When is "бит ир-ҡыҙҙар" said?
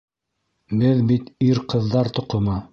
1.13-2.13